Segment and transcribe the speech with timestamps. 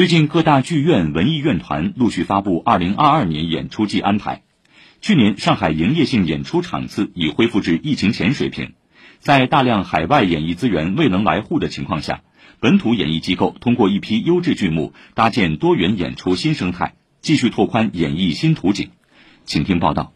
[0.00, 4.40] 最近各大剧院、文艺院团陆续发布2022年演出季安排。
[5.02, 8.72] 去年上海营业性演出场次已恢复至疫情前水平，
[9.18, 12.22] 在大量海外演艺资源未能来沪的情况下，
[12.60, 18.92] 本土演艺机构通过一批优质剧目，搭建多元演出新生态，继续拓宽演艺新图景。
[19.44, 20.14] 请听报道。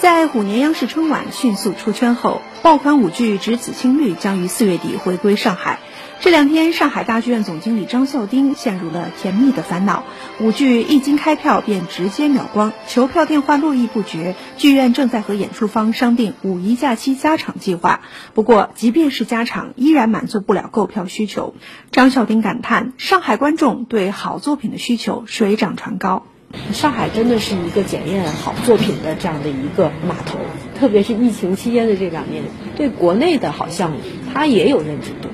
[0.00, 5.78] 在虎年央视春晚迅速出圈后，爆款舞剧《只此青绿》将于四月底回归上海。
[6.20, 10.04] 这两天，上海大剧院总经理张孝丁陷入了甜蜜的烦恼。
[10.40, 14.36] 舞剧一经开票便直接秒光，求票电话络绎不绝。
[14.56, 18.00] 剧院正在和演出方商定五一假期加场计划，
[18.32, 21.54] 不过即便是加场，依然满足不了购票需求。
[21.92, 26.24] 张孝丁感叹：上海观众对好作品的需求水涨船高。
[26.72, 30.38] 上海真的是一个检验好作品的这样的一个码头，
[30.78, 32.44] 特别是疫情期间的这两年，
[32.76, 33.92] 对国内的好像
[34.32, 35.28] 它也有认知度，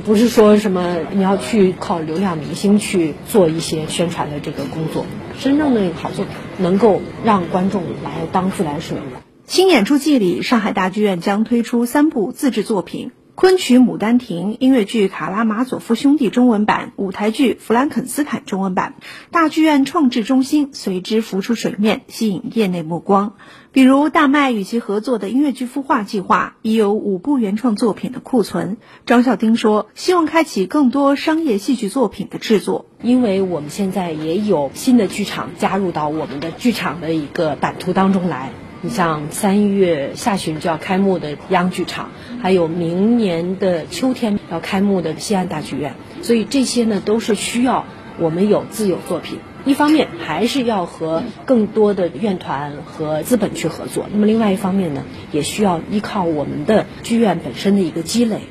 [0.00, 5.06] 不是说什么你要去靠流量明星去做一些宣传的这个工作，
[5.40, 8.98] 真正的好作品能够让观众来当自来水。
[9.46, 13.12] 新演出季里，上海大剧院将推出三部自制作品。
[13.36, 18.94] 昆曲《牡丹亭》音乐剧《卡拉马佐夫兄弟》中文版，舞台剧《弗兰肯斯坦》中文版，
[19.30, 23.34] 大剧院创制中心随之浮出水面，吸引业内目光。
[23.72, 28.78] 比如大麦与其合作的音乐剧孵化计划，已有五部原创作品的库存。
[29.04, 42.10] 张孝丁说：“希望开启更多商业戏剧作品的制作，因为我们现在也有新的剧场加入到我们的剧场的一个版图当中来。”你像三月下旬就要开幕的央剧场，
[42.42, 47.86] 还有明年的秋天要开幕的西安大剧院，所以这些呢都是需要
[48.18, 49.38] 我们有自有作品。
[49.64, 58.42] 一方面还是要和更多的院团和资本去合作，那么另外一方面呢，也需要依靠我们的剧院本身的一个积累。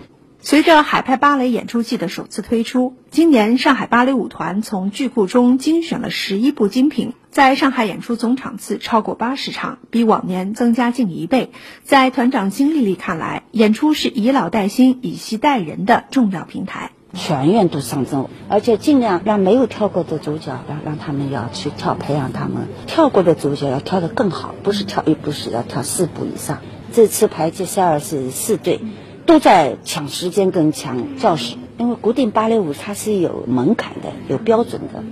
[0.41, 11.51] 随着海派芭蕾演出季的首次推出，今年上海芭蕾舞团从剧库中精选了十一部精品，在上海演出总场次超过八十场，比往年增加近一倍。
[11.83, 16.91] 在团长金丽丽看来，演出是以老带新、以戏带人的重要平台。
[17.13, 26.59] 全员都上阵，而且尽量让没有跳过的主角，让让他们要去跳，培养他们跳过的主角要跳得更好，不是跳一步是要跳四步以上。
[26.93, 28.79] 这次排接下来是四队。
[29.25, 35.03] 都在抢时间跟抢教室，因为古典芭蕾舞它是有门槛的，有标准的。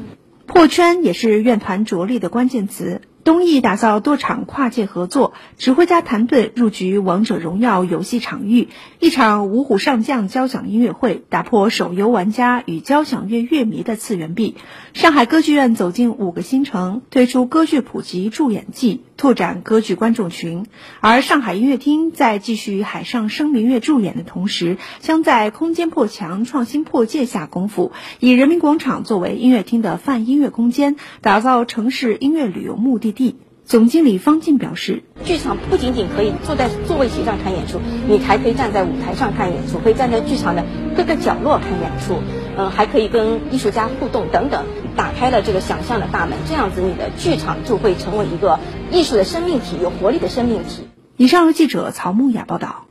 [0.54, 3.02] 破圈也是院团着力的关键词。
[3.24, 8.68] 东艺打造多场跨界合作，指挥家谭盾入局《王者荣耀》游戏场域，
[9.00, 14.56] 一场五虎上将交响音乐会打破手游玩家与交响乐乐迷的次元壁。
[14.94, 20.66] 上海歌剧院走进五个新城，推出歌剧普及助演季，拓展歌剧观众群。
[21.00, 33.14] 而上海音乐厅在继续海上声明月助演的同时，将在空间破墙、创新破界下功夫，以人民广场作为音乐厅的泛音乐空间，打造城市音乐旅游目的。
[33.14, 37.80] 地总经理方静表示，剧场不仅仅可以坐在座位席上看演出，
[38.10, 40.66] 你还可以站在舞台上看演出，可以站在剧场的
[40.98, 42.18] 各个角落看演出，
[42.58, 46.38] 嗯，还可以跟艺术家互动等等，打开了这个想象的大门。
[46.48, 48.60] 这样子，你的剧场就会成为一个
[48.92, 50.88] 艺术的生命体，有活力的生命体。
[51.18, 52.86] 以上由记者曹梦雅报道。